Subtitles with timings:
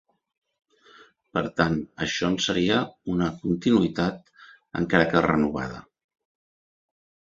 [1.39, 2.81] Per tant això en seria
[3.17, 4.35] una continuïtat,
[4.85, 5.89] encara que renovada.